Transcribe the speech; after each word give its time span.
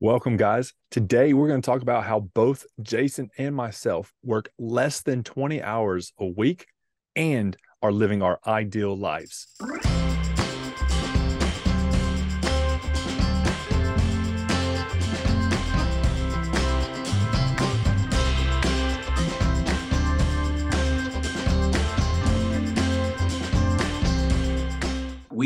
Welcome, 0.00 0.36
guys. 0.36 0.74
Today, 0.90 1.32
we're 1.32 1.48
going 1.48 1.62
to 1.62 1.64
talk 1.64 1.80
about 1.80 2.04
how 2.04 2.20
both 2.20 2.66
Jason 2.82 3.30
and 3.38 3.56
myself 3.56 4.12
work 4.22 4.50
less 4.58 5.00
than 5.00 5.22
20 5.22 5.62
hours 5.62 6.12
a 6.18 6.26
week 6.26 6.66
and 7.14 7.56
are 7.80 7.92
living 7.92 8.20
our 8.20 8.38
ideal 8.46 8.94
lives. 8.94 9.46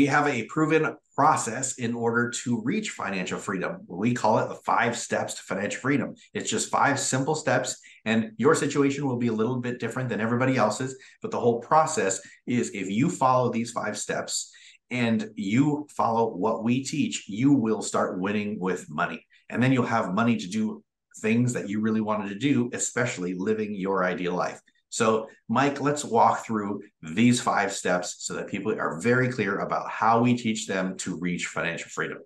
We 0.01 0.07
have 0.07 0.27
a 0.27 0.45
proven 0.45 0.95
process 1.15 1.77
in 1.77 1.93
order 1.93 2.31
to 2.31 2.59
reach 2.63 2.89
financial 2.89 3.37
freedom. 3.37 3.81
We 3.87 4.15
call 4.15 4.39
it 4.39 4.47
the 4.47 4.55
five 4.55 4.97
steps 4.97 5.35
to 5.35 5.43
financial 5.43 5.79
freedom. 5.79 6.15
It's 6.33 6.49
just 6.49 6.71
five 6.71 6.99
simple 6.99 7.35
steps, 7.35 7.79
and 8.03 8.31
your 8.37 8.55
situation 8.55 9.05
will 9.05 9.19
be 9.19 9.27
a 9.27 9.39
little 9.41 9.57
bit 9.57 9.79
different 9.79 10.09
than 10.09 10.19
everybody 10.19 10.57
else's. 10.57 10.97
But 11.21 11.29
the 11.29 11.39
whole 11.39 11.59
process 11.59 12.19
is 12.47 12.71
if 12.71 12.89
you 12.89 13.11
follow 13.11 13.51
these 13.51 13.69
five 13.69 13.95
steps 13.95 14.51
and 14.89 15.29
you 15.35 15.85
follow 15.91 16.35
what 16.35 16.63
we 16.63 16.83
teach, 16.83 17.25
you 17.27 17.53
will 17.53 17.83
start 17.83 18.19
winning 18.19 18.59
with 18.59 18.89
money. 18.89 19.27
And 19.51 19.61
then 19.61 19.71
you'll 19.71 19.85
have 19.85 20.15
money 20.15 20.35
to 20.37 20.47
do 20.47 20.83
things 21.19 21.53
that 21.53 21.69
you 21.69 21.79
really 21.79 22.01
wanted 22.01 22.29
to 22.29 22.39
do, 22.39 22.71
especially 22.73 23.35
living 23.35 23.75
your 23.75 24.03
ideal 24.03 24.33
life. 24.33 24.59
So, 24.91 25.29
Mike, 25.47 25.79
let's 25.79 26.03
walk 26.03 26.45
through 26.45 26.81
these 27.01 27.39
five 27.39 27.71
steps 27.71 28.17
so 28.19 28.33
that 28.33 28.47
people 28.47 28.73
are 28.73 28.99
very 28.99 29.29
clear 29.29 29.59
about 29.59 29.89
how 29.89 30.21
we 30.21 30.35
teach 30.35 30.67
them 30.67 30.97
to 30.97 31.17
reach 31.17 31.47
financial 31.47 31.89
freedom. 31.89 32.17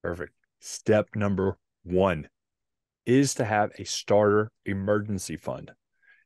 Perfect. 0.00 0.32
Step 0.60 1.08
number 1.16 1.58
one 1.82 2.28
is 3.06 3.34
to 3.34 3.44
have 3.44 3.72
a 3.76 3.84
starter 3.84 4.52
emergency 4.64 5.36
fund. 5.36 5.72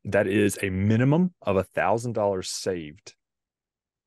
That 0.05 0.27
is 0.27 0.59
a 0.61 0.69
minimum 0.69 1.33
of 1.41 1.57
a 1.57 1.63
$1,000 1.63 2.45
saved 2.45 3.15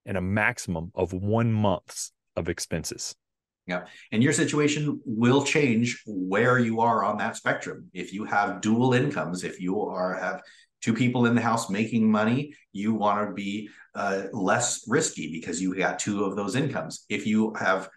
and 0.04 0.16
a 0.16 0.20
maximum 0.20 0.92
of 0.94 1.12
one 1.12 1.52
month's 1.52 2.12
of 2.36 2.48
expenses. 2.48 3.16
Yeah. 3.66 3.86
And 4.12 4.22
your 4.22 4.32
situation 4.32 5.00
will 5.04 5.42
change 5.42 6.00
where 6.06 6.58
you 6.60 6.80
are 6.80 7.02
on 7.02 7.16
that 7.18 7.34
spectrum. 7.36 7.90
If 7.92 8.12
you 8.12 8.24
have 8.24 8.60
dual 8.60 8.94
incomes, 8.94 9.42
if 9.42 9.60
you 9.60 9.80
are 9.80 10.14
have 10.14 10.42
two 10.82 10.94
people 10.94 11.26
in 11.26 11.34
the 11.34 11.40
house 11.40 11.70
making 11.70 12.10
money, 12.10 12.54
you 12.72 12.94
want 12.94 13.28
to 13.28 13.34
be 13.34 13.68
uh, 13.94 14.24
less 14.32 14.84
risky 14.88 15.30
because 15.32 15.60
you 15.60 15.74
got 15.74 15.98
two 15.98 16.24
of 16.24 16.36
those 16.36 16.54
incomes. 16.54 17.04
If 17.08 17.26
you 17.26 17.54
have 17.54 17.88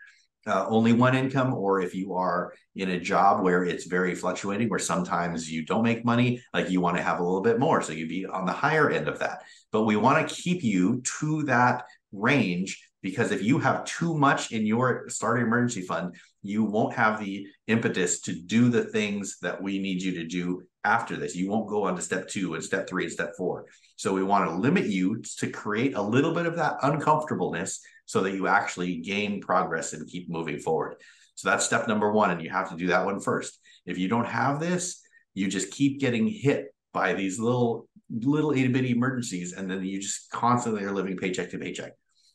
uh, 0.48 0.66
only 0.70 0.94
one 0.94 1.16
income, 1.16 1.54
or 1.54 1.82
if 1.82 1.94
you 1.94 2.14
are 2.14 2.54
in 2.76 2.92
a 2.92 3.00
job 3.00 3.44
where 3.44 3.66
it's 3.66 3.86
very 3.86 4.16
fluctuating, 4.16 4.70
where 4.70 4.80
sometimes 4.80 5.52
you 5.52 5.66
don't 5.66 5.84
make 5.84 6.06
money, 6.06 6.42
like 6.54 6.70
you 6.70 6.82
want 6.82 6.98
to 6.98 7.04
have 7.04 7.20
a 7.20 7.24
little 7.24 7.42
bit 7.42 7.60
more. 7.60 7.82
So 7.82 7.94
you'd 7.94 8.10
be 8.10 8.26
on 8.26 8.46
the 8.46 8.52
higher 8.52 8.90
end 8.90 9.08
of 9.08 9.20
that. 9.20 9.44
But 9.72 9.84
we 9.84 9.98
want 9.98 10.28
to 10.28 10.34
keep 10.34 10.64
you 10.64 11.02
to 11.20 11.44
that 11.44 11.84
range 12.12 12.82
because 13.02 13.32
if 13.32 13.44
you 13.44 13.60
have 13.60 13.86
too 13.86 14.18
much 14.18 14.52
in 14.52 14.66
your 14.66 15.06
starting 15.08 15.46
emergency 15.46 15.82
fund, 15.82 16.16
you 16.42 16.64
won't 16.64 16.96
have 16.96 17.20
the 17.20 17.46
impetus 17.68 18.22
to 18.22 18.34
do 18.34 18.70
the 18.70 18.86
things 18.86 19.38
that 19.42 19.62
we 19.62 19.80
need 19.80 20.02
you 20.02 20.14
to 20.16 20.26
do 20.26 20.64
after 20.84 21.16
this. 21.16 21.36
You 21.36 21.50
won't 21.50 21.70
go 21.70 21.84
on 21.84 21.96
to 21.96 22.02
step 22.02 22.28
two 22.28 22.54
and 22.54 22.64
step 22.64 22.88
three 22.88 23.04
and 23.04 23.12
step 23.12 23.34
four. 23.38 23.66
So 23.96 24.14
we 24.14 24.24
want 24.24 24.50
to 24.50 24.56
limit 24.56 24.86
you 24.86 25.22
to 25.38 25.50
create 25.50 25.96
a 25.96 26.02
little 26.02 26.34
bit 26.34 26.46
of 26.46 26.56
that 26.56 26.78
uncomfortableness 26.82 27.82
so 28.06 28.22
that 28.22 28.34
you 28.34 28.48
actually 28.48 28.98
gain 28.98 29.42
progress 29.42 29.94
and 29.94 30.08
keep 30.08 30.30
moving 30.30 30.60
forward. 30.60 30.96
So 31.36 31.50
that's 31.50 31.66
step 31.66 31.88
number 31.88 32.12
one. 32.12 32.32
And 32.32 32.42
you 32.42 32.50
have 32.50 32.70
to 32.70 32.78
do 32.78 32.88
that 32.88 33.06
one 33.06 33.20
first. 33.20 33.60
If 33.86 33.98
you 33.98 34.08
don't 34.08 34.28
have 34.28 34.60
this, 34.60 35.02
you 35.34 35.48
just 35.48 35.72
keep 35.72 36.00
getting 36.00 36.28
hit 36.28 36.74
by 36.94 37.14
these 37.14 37.40
little, 37.40 37.88
little 38.10 38.52
itty 38.52 38.68
bitty 38.68 38.92
emergencies. 38.92 39.54
And 39.54 39.70
then 39.70 39.84
you 39.84 40.02
just 40.02 40.32
constantly 40.32 40.84
are 40.84 40.92
living 40.92 41.18
paycheck 41.18 41.52
to 41.52 41.60
paycheck. 41.60 41.92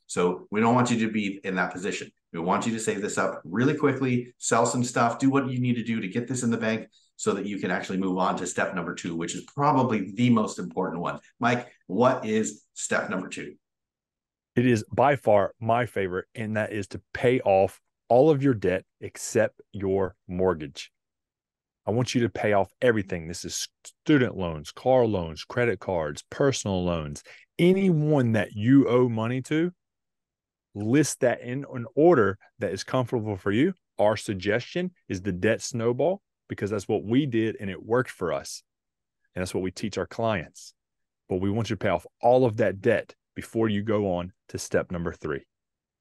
So 0.06 0.46
we 0.50 0.60
don't 0.60 0.74
want 0.74 0.90
you 0.90 1.06
to 1.06 1.12
be 1.12 1.40
in 1.44 1.54
that 1.56 1.72
position. 1.72 2.10
We 2.32 2.40
want 2.40 2.66
you 2.66 2.72
to 2.72 2.80
save 2.80 3.00
this 3.00 3.16
up 3.16 3.40
really 3.44 3.74
quickly, 3.74 4.34
sell 4.38 4.66
some 4.66 4.84
stuff, 4.84 5.18
do 5.18 5.30
what 5.30 5.48
you 5.48 5.60
need 5.60 5.76
to 5.76 5.84
do 5.84 6.00
to 6.00 6.08
get 6.08 6.28
this 6.28 6.42
in 6.42 6.50
the 6.50 6.56
bank 6.56 6.88
so 7.16 7.32
that 7.32 7.46
you 7.46 7.58
can 7.58 7.70
actually 7.70 7.98
move 7.98 8.18
on 8.18 8.36
to 8.36 8.46
step 8.46 8.74
number 8.74 8.94
two, 8.94 9.16
which 9.16 9.34
is 9.34 9.44
probably 9.54 10.12
the 10.14 10.30
most 10.30 10.58
important 10.58 11.00
one. 11.00 11.20
Mike, 11.40 11.68
what 11.86 12.24
is 12.24 12.62
step 12.74 13.08
number 13.10 13.28
two? 13.28 13.54
It 14.56 14.66
is 14.66 14.84
by 14.92 15.16
far 15.16 15.52
my 15.60 15.86
favorite, 15.86 16.26
and 16.34 16.56
that 16.56 16.72
is 16.72 16.86
to 16.88 17.00
pay 17.12 17.40
off 17.40 17.80
all 18.08 18.30
of 18.30 18.42
your 18.42 18.54
debt 18.54 18.84
except 19.00 19.60
your 19.72 20.14
mortgage. 20.28 20.92
I 21.86 21.90
want 21.90 22.14
you 22.14 22.22
to 22.22 22.28
pay 22.28 22.52
off 22.52 22.72
everything. 22.80 23.28
This 23.28 23.44
is 23.44 23.68
student 23.84 24.36
loans, 24.36 24.70
car 24.70 25.04
loans, 25.06 25.44
credit 25.44 25.80
cards, 25.80 26.24
personal 26.30 26.82
loans, 26.82 27.22
anyone 27.58 28.32
that 28.32 28.52
you 28.52 28.88
owe 28.88 29.08
money 29.08 29.42
to. 29.42 29.72
List 30.74 31.20
that 31.20 31.40
in 31.40 31.64
an 31.72 31.86
order 31.94 32.38
that 32.58 32.72
is 32.72 32.84
comfortable 32.84 33.36
for 33.36 33.52
you. 33.52 33.74
Our 33.98 34.16
suggestion 34.16 34.92
is 35.08 35.20
the 35.20 35.32
debt 35.32 35.62
snowball 35.62 36.20
because 36.48 36.70
that's 36.70 36.88
what 36.88 37.04
we 37.04 37.26
did 37.26 37.56
and 37.60 37.70
it 37.70 37.84
worked 37.84 38.10
for 38.10 38.32
us. 38.32 38.62
And 39.34 39.40
that's 39.40 39.54
what 39.54 39.62
we 39.62 39.70
teach 39.70 39.98
our 39.98 40.06
clients. 40.06 40.74
But 41.28 41.40
we 41.40 41.50
want 41.50 41.70
you 41.70 41.76
to 41.76 41.80
pay 41.82 41.88
off 41.88 42.06
all 42.20 42.44
of 42.44 42.58
that 42.58 42.80
debt 42.80 43.14
before 43.34 43.68
you 43.68 43.82
go 43.82 44.14
on 44.14 44.32
to 44.48 44.58
step 44.58 44.90
number 44.90 45.12
three. 45.12 45.44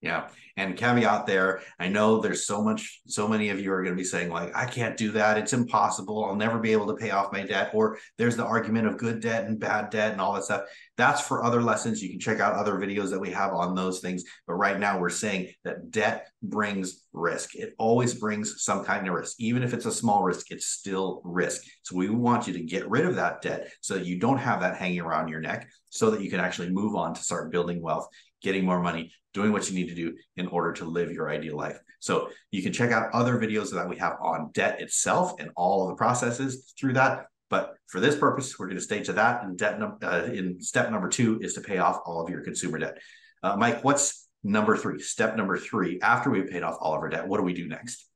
Yeah. 0.02 0.28
And 0.58 0.76
caveat 0.76 1.26
there, 1.26 1.62
I 1.80 1.88
know 1.88 2.20
there's 2.20 2.46
so 2.46 2.62
much, 2.62 3.02
so 3.08 3.26
many 3.26 3.50
of 3.50 3.60
you 3.62 3.72
are 3.72 3.82
going 3.82 3.96
to 3.96 4.00
be 4.00 4.04
saying, 4.04 4.30
like, 4.30 4.54
I 4.54 4.66
can't 4.66 4.98
do 4.98 5.12
that. 5.14 5.38
It's 5.38 5.54
impossible. 5.54 6.26
I'll 6.26 6.36
never 6.36 6.60
be 6.60 6.74
able 6.74 6.88
to 6.88 6.96
pay 6.96 7.12
off 7.12 7.32
my 7.32 7.44
debt. 7.44 7.72
Or 7.74 7.98
there's 8.18 8.36
the 8.36 8.46
argument 8.46 8.86
of 8.86 8.98
good 8.98 9.22
debt 9.22 9.46
and 9.46 9.58
bad 9.58 9.90
debt 9.92 10.12
and 10.12 10.20
all 10.20 10.34
that 10.34 10.44
stuff. 10.44 10.64
That's 10.96 11.22
for 11.22 11.44
other 11.44 11.62
lessons. 11.62 12.02
You 12.02 12.10
can 12.10 12.20
check 12.20 12.40
out 12.40 12.54
other 12.54 12.74
videos 12.74 13.10
that 13.10 13.20
we 13.20 13.32
have 13.32 13.54
on 13.54 13.74
those 13.74 14.00
things. 14.00 14.24
But 14.46 14.54
right 14.56 14.80
now, 14.80 15.00
we're 15.00 15.10
saying 15.10 15.52
that 15.64 15.90
debt 15.90 16.28
brings 16.42 17.06
risk. 17.14 17.56
It 17.56 17.74
always 17.80 18.14
brings 18.14 18.64
some 18.64 18.86
kind 18.86 19.08
of 19.08 19.14
risk. 19.14 19.40
Even 19.40 19.64
if 19.64 19.74
it's 19.74 19.88
a 19.88 19.92
small 19.92 20.24
risk, 20.24 20.52
it's 20.52 20.68
still 20.68 21.22
risk. 21.24 21.64
So 21.82 21.96
we 21.96 22.10
want 22.10 22.48
you 22.48 22.54
to 22.54 22.64
get 22.64 22.90
rid 22.90 23.06
of 23.06 23.16
that 23.16 23.42
debt 23.42 23.72
so 23.82 23.96
that 23.96 24.06
you 24.06 24.20
don't 24.20 24.38
have 24.38 24.62
that 24.62 24.78
hanging 24.78 25.02
around 25.02 25.30
your 25.30 25.42
neck 25.42 25.68
so 25.90 26.12
that 26.12 26.22
you 26.22 26.30
can 26.30 26.40
actually 26.40 26.70
move 26.70 26.96
on 26.96 27.14
to 27.14 27.24
start 27.24 27.52
building 27.52 27.82
wealth 27.82 28.08
getting 28.44 28.66
more 28.66 28.82
money, 28.82 29.12
doing 29.34 29.52
what 29.52 29.68
you 29.70 29.76
need 29.76 29.88
to 29.88 29.96
do 29.96 30.14
in 30.36 30.48
order 30.48 30.74
to 30.74 30.86
live 30.86 31.12
your 31.12 31.30
ideal 31.30 31.58
life. 31.58 31.80
So 32.00 32.30
you 32.52 32.62
can 32.62 32.74
check 32.74 32.92
out 32.92 33.12
other 33.14 33.40
videos 33.40 33.72
that 33.72 33.90
we 33.90 33.98
have 33.98 34.18
on 34.22 34.52
debt 34.54 34.82
itself 34.82 35.34
and 35.40 35.50
all 35.56 35.84
of 35.84 35.90
the 35.90 35.96
processes 35.96 36.74
through 36.78 36.94
that. 36.94 37.26
But 37.54 37.76
for 37.86 38.00
this 38.00 38.16
purpose, 38.16 38.58
we're 38.58 38.66
going 38.66 38.80
to 38.80 38.84
stay 38.84 39.04
to 39.04 39.14
that. 39.14 39.44
And 39.44 39.56
debt 39.56 39.78
num- 39.78 40.00
uh, 40.02 40.24
in 40.34 40.60
step 40.60 40.90
number 40.90 41.08
two 41.08 41.38
is 41.40 41.54
to 41.54 41.62
pay 41.62 41.78
off 41.78 42.00
all 42.04 42.20
of 42.20 42.28
your 42.28 42.42
consumer 42.42 42.80
debt. 42.80 42.98
Uh, 43.44 43.56
Mike, 43.56 43.84
what's 43.84 44.28
number 44.44 44.76
three? 44.76 45.00
Step 45.00 45.36
number 45.36 45.56
three. 45.60 46.00
After 46.02 46.32
we've 46.32 46.50
paid 46.50 46.64
off 46.64 46.78
all 46.80 46.96
of 46.96 47.02
our 47.02 47.10
debt, 47.10 47.28
what 47.28 47.38
do 47.38 47.44
we 47.44 47.54
do 47.54 47.68
next? 47.68 48.10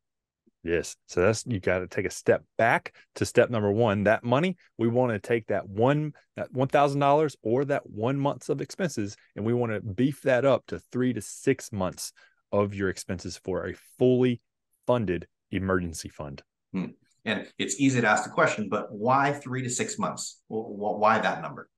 Yes. 0.64 0.96
So 1.06 1.22
that's 1.22 1.46
you 1.46 1.60
got 1.60 1.80
to 1.80 1.88
take 1.88 2.08
a 2.08 2.10
step 2.10 2.46
back 2.58 2.96
to 3.14 3.28
step 3.28 3.52
number 3.52 3.72
one. 3.72 4.06
That 4.06 4.24
money, 4.24 4.58
we 4.80 4.88
want 4.88 5.12
to 5.12 5.20
take 5.20 5.46
that 5.50 5.70
one 5.70 6.14
that 6.36 6.52
one 6.52 6.68
thousand 6.68 7.00
dollars 7.00 7.38
or 7.44 7.64
that 7.66 7.88
one 7.88 8.18
month's 8.18 8.50
of 8.50 8.60
expenses, 8.60 9.16
and 9.36 9.46
we 9.46 9.54
want 9.54 9.72
to 9.72 9.82
beef 9.82 10.24
that 10.24 10.46
up 10.46 10.66
to 10.70 10.80
three 10.92 11.14
to 11.14 11.22
six 11.22 11.72
months 11.72 12.12
of 12.52 12.74
your 12.74 12.90
expenses 12.90 13.38
for 13.38 13.68
a 13.68 13.76
fully 14.00 14.42
funded 14.88 15.28
emergency 15.52 16.10
fund. 16.10 16.42
Hmm. 16.74 16.86
And 17.28 17.46
it's 17.58 17.78
easy 17.78 18.00
to 18.00 18.08
ask 18.08 18.24
the 18.24 18.30
question, 18.30 18.70
but 18.70 18.88
why 18.90 19.34
three 19.34 19.62
to 19.62 19.70
six 19.70 20.00
months? 20.00 20.42
Why 20.48 21.20
that 21.20 21.42
number? 21.42 21.70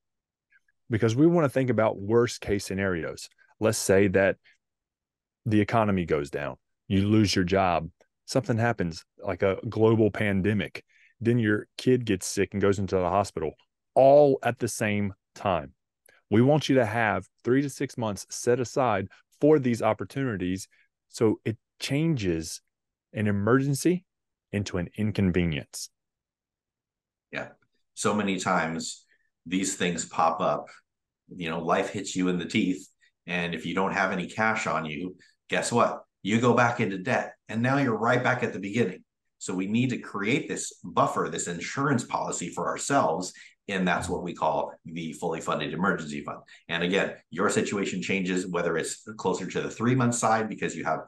Because 0.91 1.15
we 1.15 1.25
want 1.25 1.45
to 1.45 1.49
think 1.49 1.71
about 1.71 1.99
worst 1.99 2.39
case 2.39 2.65
scenarios. 2.65 3.29
Let's 3.59 3.79
say 3.79 4.07
that 4.09 4.37
the 5.47 5.59
economy 5.59 6.05
goes 6.05 6.29
down, 6.29 6.57
you 6.87 7.07
lose 7.07 7.35
your 7.35 7.45
job, 7.45 7.89
something 8.25 8.59
happens 8.59 9.03
like 9.17 9.41
a 9.41 9.57
global 9.67 10.11
pandemic, 10.11 10.83
then 11.19 11.39
your 11.39 11.67
kid 11.79 12.05
gets 12.05 12.27
sick 12.27 12.49
and 12.53 12.61
goes 12.61 12.77
into 12.77 12.95
the 12.95 13.09
hospital 13.09 13.55
all 13.95 14.37
at 14.43 14.59
the 14.59 14.67
same 14.67 15.15
time. 15.33 15.73
We 16.29 16.43
want 16.43 16.69
you 16.69 16.75
to 16.75 16.85
have 16.85 17.25
three 17.43 17.63
to 17.63 17.69
six 17.71 17.97
months 17.97 18.27
set 18.29 18.59
aside 18.59 19.07
for 19.41 19.57
these 19.57 19.81
opportunities 19.81 20.67
so 21.09 21.39
it 21.43 21.57
changes 21.79 22.61
an 23.13 23.25
emergency 23.25 24.05
into 24.51 24.77
an 24.77 24.89
inconvenience. 24.97 25.89
Yeah. 27.31 27.49
So 27.93 28.13
many 28.13 28.39
times 28.39 29.05
these 29.45 29.75
things 29.75 30.05
pop 30.05 30.41
up. 30.41 30.67
You 31.35 31.49
know, 31.49 31.59
life 31.59 31.91
hits 31.91 32.15
you 32.15 32.29
in 32.29 32.39
the 32.39 32.45
teeth. 32.45 32.87
And 33.27 33.53
if 33.53 33.65
you 33.65 33.75
don't 33.75 33.93
have 33.93 34.11
any 34.11 34.27
cash 34.27 34.65
on 34.65 34.85
you, 34.85 35.15
guess 35.49 35.71
what? 35.71 36.03
you 36.21 36.41
go 36.41 36.53
back 36.53 36.79
into 36.79 36.97
debt 36.97 37.33
and 37.47 37.61
now 37.61 37.77
you're 37.77 37.97
right 37.97 38.23
back 38.23 38.43
at 38.43 38.53
the 38.53 38.59
beginning 38.59 39.03
so 39.37 39.53
we 39.53 39.67
need 39.67 39.89
to 39.89 39.97
create 39.97 40.47
this 40.47 40.73
buffer 40.83 41.29
this 41.31 41.47
insurance 41.47 42.03
policy 42.03 42.49
for 42.49 42.67
ourselves 42.67 43.33
and 43.67 43.87
that's 43.87 44.09
what 44.09 44.23
we 44.23 44.33
call 44.33 44.73
the 44.85 45.13
fully 45.13 45.39
funded 45.39 45.73
emergency 45.73 46.21
fund 46.23 46.39
and 46.67 46.83
again 46.83 47.13
your 47.29 47.49
situation 47.49 48.01
changes 48.01 48.47
whether 48.47 48.77
it's 48.77 49.03
closer 49.17 49.45
to 49.45 49.61
the 49.61 49.69
three 49.69 49.95
month 49.95 50.15
side 50.15 50.49
because 50.49 50.75
you 50.75 50.83
have 50.83 50.99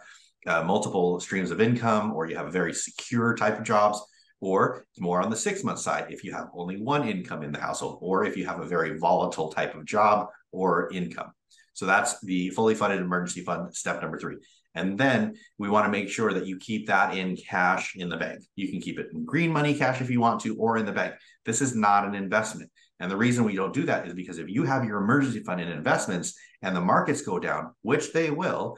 uh, 0.47 0.63
multiple 0.63 1.19
streams 1.19 1.51
of 1.51 1.61
income, 1.61 2.13
or 2.13 2.25
you 2.27 2.35
have 2.35 2.47
a 2.47 2.51
very 2.51 2.73
secure 2.73 3.35
type 3.35 3.57
of 3.57 3.63
jobs, 3.63 4.01
or 4.39 4.85
it's 4.91 5.01
more 5.01 5.21
on 5.21 5.29
the 5.29 5.35
six 5.35 5.63
month 5.63 5.79
side 5.79 6.07
if 6.09 6.23
you 6.23 6.33
have 6.33 6.49
only 6.55 6.81
one 6.81 7.07
income 7.07 7.43
in 7.43 7.51
the 7.51 7.59
household, 7.59 7.99
or 8.01 8.25
if 8.25 8.35
you 8.35 8.45
have 8.45 8.59
a 8.59 8.65
very 8.65 8.97
volatile 8.97 9.49
type 9.49 9.75
of 9.75 9.85
job 9.85 10.27
or 10.51 10.91
income. 10.91 11.31
So 11.73 11.85
that's 11.85 12.19
the 12.21 12.49
fully 12.49 12.75
funded 12.75 12.99
emergency 12.99 13.41
fund, 13.41 13.73
step 13.75 14.01
number 14.01 14.19
three. 14.19 14.38
And 14.73 14.97
then 14.97 15.35
we 15.57 15.69
want 15.69 15.85
to 15.85 15.91
make 15.91 16.09
sure 16.09 16.33
that 16.33 16.45
you 16.45 16.57
keep 16.57 16.88
that 16.88 17.17
in 17.17 17.35
cash 17.35 17.95
in 17.95 18.09
the 18.09 18.17
bank. 18.17 18.41
You 18.55 18.69
can 18.69 18.79
keep 18.81 18.99
it 18.99 19.07
in 19.13 19.25
green 19.25 19.51
money 19.51 19.73
cash 19.73 20.01
if 20.01 20.09
you 20.09 20.21
want 20.21 20.41
to, 20.41 20.55
or 20.57 20.77
in 20.77 20.85
the 20.85 20.91
bank. 20.91 21.15
This 21.45 21.61
is 21.61 21.75
not 21.75 22.05
an 22.05 22.15
investment. 22.15 22.71
And 22.99 23.09
the 23.09 23.17
reason 23.17 23.43
we 23.43 23.55
don't 23.55 23.73
do 23.73 23.83
that 23.85 24.07
is 24.07 24.13
because 24.13 24.38
if 24.38 24.47
you 24.47 24.63
have 24.63 24.85
your 24.85 24.99
emergency 24.99 25.43
fund 25.43 25.59
in 25.59 25.67
investments 25.67 26.35
and 26.61 26.75
the 26.75 26.81
markets 26.81 27.21
go 27.21 27.39
down, 27.39 27.73
which 27.81 28.13
they 28.13 28.29
will, 28.29 28.77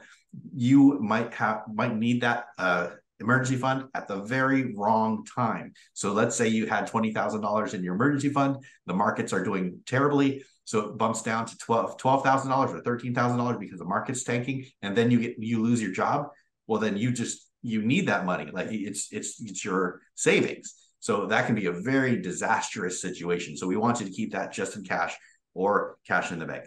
you 0.54 0.98
might 1.00 1.32
have 1.34 1.62
might 1.72 1.96
need 1.96 2.22
that 2.22 2.46
uh, 2.58 2.90
emergency 3.20 3.56
fund 3.56 3.84
at 3.94 4.08
the 4.08 4.16
very 4.22 4.74
wrong 4.74 5.24
time. 5.24 5.72
So 5.92 6.12
let's 6.12 6.36
say 6.36 6.48
you 6.48 6.66
had 6.66 6.90
$20,000 6.90 7.74
in 7.74 7.82
your 7.82 7.94
emergency 7.94 8.28
fund, 8.28 8.56
the 8.86 8.94
markets 8.94 9.32
are 9.32 9.44
doing 9.44 9.80
terribly. 9.86 10.44
So 10.64 10.80
it 10.80 10.98
bumps 10.98 11.22
down 11.22 11.46
to 11.46 11.56
$12,000 11.56 11.98
$12, 11.98 12.74
or 12.74 12.82
$13,000 12.82 13.60
because 13.60 13.78
the 13.78 13.84
market's 13.84 14.24
tanking 14.24 14.64
and 14.82 14.96
then 14.96 15.10
you 15.10 15.20
get 15.20 15.38
you 15.38 15.62
lose 15.62 15.82
your 15.82 15.92
job. 15.92 16.28
Well, 16.66 16.80
then 16.80 16.96
you 16.96 17.12
just 17.12 17.48
you 17.62 17.82
need 17.82 18.08
that 18.08 18.24
money. 18.24 18.50
Like 18.50 18.68
it's 18.70 19.12
it's 19.12 19.40
it's 19.40 19.64
your 19.64 20.00
savings. 20.14 20.74
So 21.00 21.26
that 21.26 21.46
can 21.46 21.54
be 21.54 21.66
a 21.66 21.72
very 21.72 22.20
disastrous 22.20 23.02
situation. 23.02 23.58
So 23.58 23.66
we 23.66 23.76
want 23.76 24.00
you 24.00 24.06
to 24.06 24.12
keep 24.12 24.32
that 24.32 24.52
just 24.52 24.74
in 24.74 24.84
cash 24.84 25.14
or 25.52 25.98
cash 26.06 26.32
in 26.32 26.38
the 26.38 26.46
bank 26.46 26.64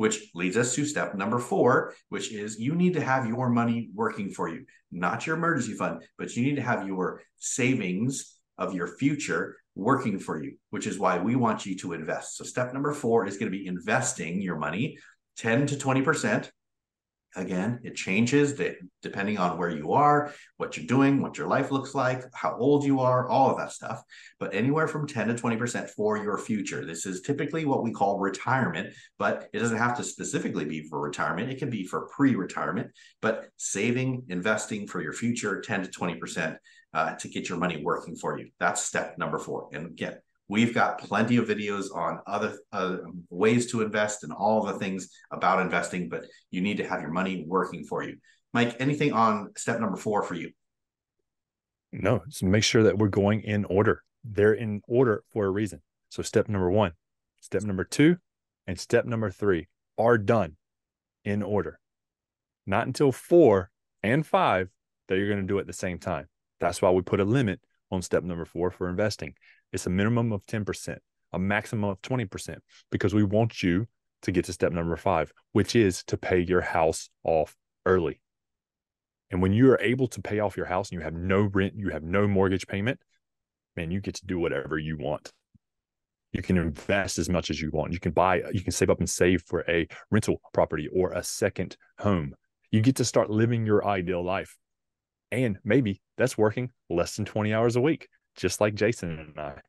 which 0.00 0.30
leads 0.34 0.56
us 0.56 0.74
to 0.74 0.86
step 0.86 1.14
number 1.14 1.38
four, 1.38 1.92
which 2.08 2.32
is 2.32 2.58
you 2.58 2.74
need 2.74 2.94
to 2.94 3.02
have 3.02 3.28
your 3.28 3.50
money 3.50 3.90
working 3.94 4.30
for 4.30 4.48
you, 4.48 4.64
not 4.90 5.26
your 5.26 5.36
emergency 5.36 5.74
fund, 5.74 6.02
but 6.16 6.34
you 6.34 6.42
need 6.42 6.56
to 6.56 6.62
have 6.62 6.86
your 6.86 7.20
savings 7.36 8.38
of 8.56 8.72
your 8.72 8.86
future 8.86 9.58
working 9.74 10.18
for 10.18 10.42
you, 10.42 10.56
which 10.70 10.86
is 10.86 10.98
why 10.98 11.18
we 11.18 11.36
want 11.36 11.66
you 11.66 11.76
to 11.76 11.92
invest. 11.92 12.38
So, 12.38 12.44
step 12.44 12.72
number 12.72 12.94
four 12.94 13.26
is 13.26 13.36
going 13.36 13.52
to 13.52 13.58
be 13.58 13.66
investing 13.66 14.40
your 14.40 14.56
money 14.56 14.96
10 15.36 15.66
to 15.66 15.76
20% 15.76 16.50
Again, 17.36 17.78
it 17.84 17.94
changes 17.94 18.60
depending 19.02 19.38
on 19.38 19.56
where 19.56 19.70
you 19.70 19.92
are, 19.92 20.34
what 20.56 20.76
you're 20.76 20.86
doing, 20.86 21.22
what 21.22 21.38
your 21.38 21.46
life 21.46 21.70
looks 21.70 21.94
like, 21.94 22.24
how 22.34 22.56
old 22.56 22.84
you 22.84 22.98
are, 23.00 23.28
all 23.28 23.50
of 23.50 23.58
that 23.58 23.70
stuff. 23.70 24.02
But 24.40 24.52
anywhere 24.52 24.88
from 24.88 25.06
10 25.06 25.28
to 25.28 25.34
20% 25.34 25.90
for 25.90 26.16
your 26.16 26.38
future. 26.38 26.84
This 26.84 27.06
is 27.06 27.20
typically 27.20 27.64
what 27.64 27.84
we 27.84 27.92
call 27.92 28.18
retirement, 28.18 28.94
but 29.16 29.48
it 29.52 29.60
doesn't 29.60 29.78
have 29.78 29.96
to 29.98 30.02
specifically 30.02 30.64
be 30.64 30.82
for 30.88 31.00
retirement. 31.00 31.50
It 31.50 31.58
can 31.58 31.70
be 31.70 31.86
for 31.86 32.08
pre 32.08 32.34
retirement, 32.34 32.90
but 33.22 33.46
saving, 33.56 34.24
investing 34.28 34.88
for 34.88 35.00
your 35.00 35.12
future 35.12 35.60
10 35.60 35.84
to 35.84 35.90
20% 35.90 36.56
uh, 36.94 37.14
to 37.14 37.28
get 37.28 37.48
your 37.48 37.58
money 37.58 37.80
working 37.82 38.16
for 38.16 38.38
you. 38.38 38.50
That's 38.58 38.82
step 38.82 39.18
number 39.18 39.38
four. 39.38 39.68
And 39.72 39.86
again, 39.86 40.18
We've 40.50 40.74
got 40.74 40.98
plenty 40.98 41.36
of 41.36 41.46
videos 41.46 41.94
on 41.94 42.18
other 42.26 42.58
uh, 42.72 42.96
ways 43.28 43.70
to 43.70 43.82
invest 43.82 44.24
and 44.24 44.32
all 44.32 44.64
the 44.64 44.72
things 44.80 45.08
about 45.30 45.60
investing, 45.60 46.08
but 46.08 46.24
you 46.50 46.60
need 46.60 46.78
to 46.78 46.88
have 46.88 47.00
your 47.00 47.12
money 47.12 47.44
working 47.46 47.84
for 47.84 48.02
you. 48.02 48.16
Mike, 48.52 48.74
anything 48.80 49.12
on 49.12 49.52
step 49.56 49.78
number 49.78 49.96
four 49.96 50.24
for 50.24 50.34
you? 50.34 50.50
No, 51.92 52.22
so 52.30 52.46
make 52.46 52.64
sure 52.64 52.82
that 52.82 52.98
we're 52.98 53.06
going 53.06 53.42
in 53.42 53.64
order. 53.66 54.02
They're 54.24 54.54
in 54.54 54.82
order 54.88 55.22
for 55.32 55.46
a 55.46 55.50
reason. 55.50 55.82
So, 56.08 56.20
step 56.24 56.48
number 56.48 56.68
one, 56.68 56.94
step 57.40 57.62
number 57.62 57.84
two, 57.84 58.16
and 58.66 58.76
step 58.76 59.04
number 59.04 59.30
three 59.30 59.68
are 59.98 60.18
done 60.18 60.56
in 61.24 61.44
order. 61.44 61.78
Not 62.66 62.88
until 62.88 63.12
four 63.12 63.70
and 64.02 64.26
five 64.26 64.68
that 65.06 65.16
you're 65.16 65.28
going 65.28 65.42
to 65.42 65.46
do 65.46 65.60
at 65.60 65.68
the 65.68 65.72
same 65.72 66.00
time. 66.00 66.26
That's 66.58 66.82
why 66.82 66.90
we 66.90 67.02
put 67.02 67.20
a 67.20 67.24
limit 67.24 67.60
on 67.90 68.02
step 68.02 68.22
number 68.22 68.44
four 68.44 68.70
for 68.70 68.88
investing. 68.88 69.34
It's 69.72 69.86
a 69.86 69.90
minimum 69.90 70.32
of 70.32 70.44
10%, 70.46 70.98
a 71.32 71.38
maximum 71.38 71.90
of 71.90 72.00
20%, 72.02 72.58
because 72.90 73.14
we 73.14 73.24
want 73.24 73.62
you 73.62 73.86
to 74.22 74.32
get 74.32 74.44
to 74.46 74.52
step 74.52 74.72
number 74.72 74.96
five, 74.96 75.32
which 75.52 75.74
is 75.74 76.04
to 76.04 76.16
pay 76.16 76.40
your 76.40 76.60
house 76.60 77.08
off 77.24 77.56
early. 77.86 78.20
And 79.30 79.40
when 79.40 79.52
you 79.52 79.70
are 79.70 79.80
able 79.80 80.08
to 80.08 80.20
pay 80.20 80.40
off 80.40 80.56
your 80.56 80.66
house 80.66 80.90
and 80.90 80.98
you 80.98 81.04
have 81.04 81.14
no 81.14 81.42
rent, 81.42 81.74
you 81.76 81.90
have 81.90 82.02
no 82.02 82.26
mortgage 82.26 82.66
payment, 82.66 83.00
man, 83.76 83.90
you 83.90 84.00
get 84.00 84.16
to 84.16 84.26
do 84.26 84.38
whatever 84.38 84.78
you 84.78 84.96
want. 84.98 85.32
You 86.32 86.42
can 86.42 86.58
invest 86.58 87.18
as 87.18 87.28
much 87.28 87.50
as 87.50 87.60
you 87.60 87.70
want. 87.72 87.92
You 87.92 88.00
can 88.00 88.12
buy, 88.12 88.42
you 88.52 88.62
can 88.62 88.72
save 88.72 88.90
up 88.90 88.98
and 88.98 89.08
save 89.08 89.42
for 89.42 89.64
a 89.68 89.88
rental 90.10 90.40
property 90.52 90.88
or 90.92 91.12
a 91.12 91.22
second 91.22 91.76
home. 91.98 92.34
You 92.70 92.80
get 92.80 92.96
to 92.96 93.04
start 93.04 93.30
living 93.30 93.66
your 93.66 93.86
ideal 93.86 94.24
life. 94.24 94.56
And 95.32 95.58
maybe 95.64 96.00
that's 96.16 96.36
working 96.36 96.70
less 96.88 97.16
than 97.16 97.24
20 97.24 97.54
hours 97.54 97.76
a 97.76 97.80
week 97.80 98.08
just 98.36 98.60
like 98.60 98.74
Jason 98.74 99.18
and 99.18 99.38
I. 99.38 99.60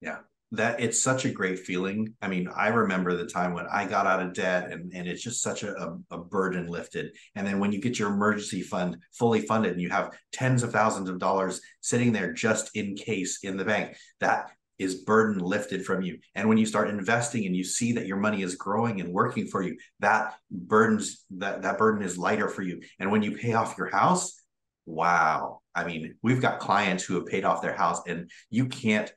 Yeah, 0.00 0.18
that 0.52 0.80
it's 0.80 1.00
such 1.00 1.24
a 1.24 1.30
great 1.30 1.58
feeling. 1.58 2.14
I 2.20 2.28
mean, 2.28 2.48
I 2.54 2.68
remember 2.68 3.16
the 3.16 3.26
time 3.26 3.54
when 3.54 3.66
I 3.66 3.86
got 3.86 4.06
out 4.06 4.20
of 4.20 4.34
debt 4.34 4.70
and, 4.70 4.92
and 4.94 5.06
it's 5.06 5.22
just 5.22 5.42
such 5.42 5.62
a, 5.62 5.74
a, 5.76 5.98
a, 6.10 6.18
burden 6.18 6.66
lifted. 6.66 7.12
And 7.34 7.46
then 7.46 7.60
when 7.60 7.72
you 7.72 7.80
get 7.80 7.98
your 7.98 8.12
emergency 8.12 8.62
fund 8.62 8.96
fully 9.12 9.42
funded 9.42 9.72
and 9.72 9.80
you 9.80 9.90
have 9.90 10.16
tens 10.32 10.62
of 10.62 10.72
thousands 10.72 11.08
of 11.08 11.18
dollars 11.18 11.60
sitting 11.80 12.12
there 12.12 12.32
just 12.32 12.76
in 12.76 12.96
case 12.96 13.40
in 13.42 13.56
the 13.56 13.64
bank, 13.64 13.96
that 14.20 14.50
is 14.80 15.02
burden 15.02 15.38
lifted 15.38 15.84
from 15.84 16.02
you. 16.02 16.18
And 16.34 16.48
when 16.48 16.58
you 16.58 16.66
start 16.66 16.90
investing 16.90 17.46
and 17.46 17.54
you 17.54 17.64
see 17.64 17.92
that 17.92 18.06
your 18.06 18.16
money 18.16 18.42
is 18.42 18.56
growing 18.56 19.00
and 19.00 19.12
working 19.12 19.46
for 19.46 19.62
you, 19.62 19.76
that 20.00 20.34
burdens 20.50 21.24
that 21.32 21.62
that 21.62 21.78
burden 21.78 22.02
is 22.02 22.18
lighter 22.18 22.48
for 22.48 22.62
you. 22.62 22.80
And 22.98 23.10
when 23.10 23.22
you 23.22 23.36
pay 23.36 23.52
off 23.52 23.78
your 23.78 23.90
house, 23.90 24.40
wow 24.86 25.60
i 25.74 25.84
mean 25.84 26.14
we've 26.22 26.40
got 26.40 26.58
clients 26.58 27.04
who 27.04 27.14
have 27.14 27.26
paid 27.26 27.44
off 27.44 27.62
their 27.62 27.76
house 27.76 28.00
and 28.06 28.30
you 28.48 28.66
can't 28.66 29.12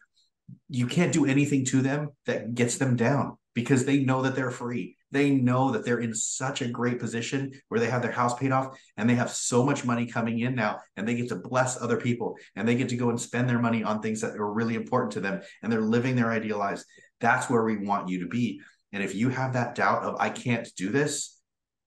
you 0.70 0.86
can't 0.86 1.14
do 1.14 1.26
anything 1.26 1.66
to 1.66 1.82
them 1.82 2.10
that 2.26 2.54
gets 2.54 2.78
them 2.78 2.96
down 2.96 3.38
because 3.54 3.86
they 3.86 4.00
know 4.00 4.22
that 4.22 4.36
they're 4.36 4.52
free 4.52 4.98
they 5.14 5.30
know 5.30 5.72
that 5.72 5.86
they're 5.86 6.00
in 6.00 6.14
such 6.14 6.62
a 6.62 6.68
great 6.68 7.00
position 7.00 7.52
where 7.70 7.80
they 7.80 7.90
have 7.90 8.02
their 8.02 8.12
house 8.12 8.34
paid 8.34 8.52
off 8.52 8.78
and 8.98 9.08
they 9.08 9.16
have 9.16 9.30
so 9.30 9.64
much 9.64 9.86
money 9.86 10.08
coming 10.08 10.40
in 10.40 10.56
now 10.56 10.80
and 10.98 11.08
they 11.08 11.16
get 11.16 11.30
to 11.30 11.36
bless 11.36 11.80
other 11.80 11.98
people 11.98 12.36
and 12.56 12.68
they 12.68 12.76
get 12.76 12.90
to 12.90 12.98
go 12.98 13.10
and 13.10 13.22
spend 13.22 13.48
their 13.48 13.60
money 13.60 13.84
on 13.84 14.02
things 14.02 14.22
that 14.22 14.36
are 14.36 14.52
really 14.52 14.76
important 14.76 15.12
to 15.12 15.20
them 15.20 15.42
and 15.62 15.72
they're 15.72 15.82
living 15.82 16.16
their 16.16 16.32
ideal 16.32 16.58
lives. 16.58 16.84
That's 17.22 17.50
where 17.50 17.64
we 17.64 17.78
want 17.78 18.10
you 18.10 18.22
to 18.22 18.28
be. 18.28 18.60
And 18.92 19.04
if 19.04 19.14
you 19.14 19.30
have 19.30 19.54
that 19.54 19.76
doubt 19.76 20.04
of 20.04 20.18
i 20.20 20.30
can't 20.30 20.68
do 20.76 20.90
this 20.90 21.40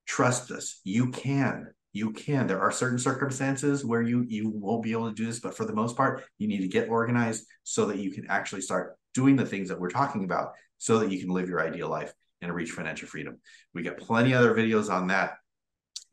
trust 0.06 0.50
us 0.50 0.80
you 0.84 1.10
can. 1.10 1.66
You 1.92 2.12
can. 2.12 2.46
There 2.46 2.60
are 2.60 2.70
certain 2.70 2.98
circumstances 2.98 3.82
where 3.82 4.02
you 4.02 4.26
you 4.28 4.50
won't 4.50 4.82
be 4.82 4.92
able 4.92 5.08
to 5.08 5.14
do 5.14 5.24
this, 5.24 5.40
but 5.40 5.56
for 5.56 5.64
the 5.64 5.72
most 5.72 5.96
part, 5.96 6.22
you 6.36 6.46
need 6.46 6.60
to 6.60 6.68
get 6.68 6.90
organized 6.90 7.46
so 7.62 7.86
that 7.86 7.96
you 7.96 8.12
can 8.12 8.26
actually 8.28 8.60
start 8.60 8.98
doing 9.14 9.34
the 9.34 9.46
things 9.46 9.70
that 9.70 9.80
we're 9.80 9.88
talking 9.88 10.24
about, 10.24 10.52
so 10.76 10.98
that 10.98 11.10
you 11.10 11.18
can 11.18 11.30
live 11.30 11.48
your 11.48 11.66
ideal 11.66 11.88
life 11.88 12.12
and 12.42 12.54
reach 12.54 12.70
financial 12.70 13.08
freedom. 13.08 13.38
We 13.74 13.82
got 13.82 13.98
plenty 13.98 14.34
other 14.34 14.54
videos 14.54 14.90
on 14.90 15.08
that. 15.08 15.34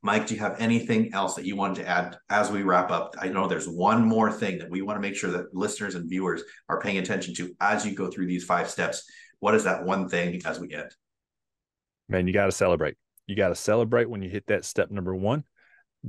Mike, 0.01 0.27
do 0.27 0.35
you 0.35 0.41
have 0.41 0.59
anything 0.59 1.13
else 1.13 1.35
that 1.35 1.45
you 1.45 1.55
wanted 1.55 1.77
to 1.77 1.87
add 1.87 2.17
as 2.29 2.51
we 2.51 2.63
wrap 2.63 2.91
up? 2.91 3.15
I 3.19 3.29
know 3.29 3.47
there's 3.47 3.69
one 3.69 4.05
more 4.05 4.31
thing 4.31 4.57
that 4.57 4.69
we 4.69 4.81
want 4.81 4.97
to 4.97 5.01
make 5.01 5.15
sure 5.15 5.31
that 5.31 5.53
listeners 5.55 5.95
and 5.95 6.09
viewers 6.09 6.43
are 6.67 6.81
paying 6.81 6.97
attention 6.97 7.33
to 7.35 7.55
as 7.61 7.85
you 7.85 7.95
go 7.95 8.09
through 8.09 8.27
these 8.27 8.43
five 8.43 8.69
steps. 8.69 9.09
What 9.39 9.55
is 9.55 9.63
that 9.63 9.85
one 9.85 10.09
thing 10.09 10.41
as 10.45 10.59
we 10.59 10.73
end? 10.73 10.91
Man, 12.09 12.27
you 12.27 12.33
got 12.33 12.47
to 12.47 12.51
celebrate. 12.51 12.97
You 13.27 13.37
got 13.37 13.49
to 13.49 13.55
celebrate 13.55 14.09
when 14.09 14.21
you 14.21 14.29
hit 14.29 14.47
that 14.47 14.65
step 14.65 14.91
number 14.91 15.15
one 15.15 15.45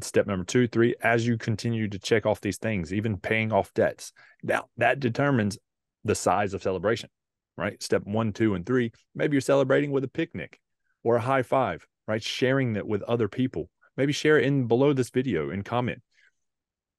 step 0.03 0.27
number 0.27 0.45
two, 0.45 0.67
three, 0.67 0.95
as 1.03 1.27
you 1.27 1.39
continue 1.39 1.89
to 1.89 1.99
check 1.99 2.27
off 2.27 2.41
these 2.41 2.59
things, 2.59 2.93
even 2.93 3.17
paying 3.17 3.53
off 3.53 3.73
debts. 3.75 4.13
Now 4.43 4.67
that 4.77 5.01
determines 5.01 5.59
the 6.05 6.15
size 6.15 6.55
of 6.55 6.63
celebration, 6.63 7.11
right? 7.57 7.83
Step 7.83 8.03
one, 8.05 8.33
two, 8.33 8.55
and 8.55 8.65
three, 8.67 8.93
maybe 9.15 9.35
you're 9.35 9.41
celebrating 9.41 9.91
with 9.91 10.05
a 10.05 10.09
picnic 10.09 10.61
or 11.03 11.17
a 11.17 11.21
high 11.21 11.43
five, 11.43 11.87
right? 12.07 12.23
Sharing 12.23 12.75
that 12.75 12.87
with 12.87 13.03
other 13.03 13.29
people. 13.29 13.69
Maybe 13.97 14.13
share 14.13 14.39
it 14.39 14.45
in 14.45 14.67
below 14.67 14.93
this 14.93 15.11
video 15.11 15.51
and 15.51 15.65
comment. 15.65 16.03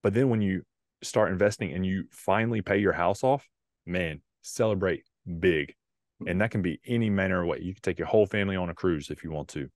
But 0.02 0.14
then 0.14 0.30
when 0.30 0.42
you 0.42 0.64
start 1.02 1.32
investing 1.32 1.74
and 1.74 1.86
you 1.86 2.06
finally 2.12 2.62
pay 2.62 2.78
your 2.78 2.94
house 2.94 3.24
off, 3.24 3.48
man, 3.86 4.22
celebrate 4.42 5.04
big. 5.40 5.74
And 6.26 6.40
that 6.40 6.52
can 6.52 6.62
be 6.62 6.80
any 6.86 7.10
manner 7.10 7.42
of 7.42 7.48
way. 7.48 7.60
You 7.62 7.74
can 7.74 7.82
take 7.82 8.00
your 8.00 8.08
whole 8.08 8.26
family 8.26 8.56
on 8.56 8.70
a 8.70 8.74
cruise 8.74 9.10
if 9.10 9.24
you 9.24 9.32
want 9.32 9.50
to 9.50 9.70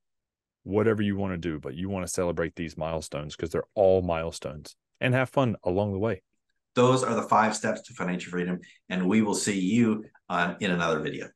whatever 0.64 1.02
you 1.02 1.16
want 1.16 1.34
to 1.34 1.38
do, 1.38 1.60
but 1.60 1.76
you 1.76 1.90
want 1.90 2.06
to 2.06 2.12
celebrate 2.12 2.56
these 2.56 2.78
milestones 2.78 3.36
because 3.36 3.50
they're 3.50 3.64
all 3.76 4.02
milestones 4.02 4.76
and 5.00 5.14
have 5.14 5.30
fun 5.30 5.56
along 5.64 5.94
the 5.94 6.00
way. 6.00 6.22
Those 6.80 7.04
are 7.04 7.14
the 7.14 7.24
five 7.24 7.58
steps 7.58 7.82
to 7.82 7.94
financial 7.94 8.32
freedom. 8.32 8.62
And 8.88 9.10
we 9.10 9.22
will 9.22 9.36
see 9.36 9.60
you 9.60 10.06
on, 10.30 10.56
in 10.62 10.72
another 10.72 11.02
video. 11.02 11.28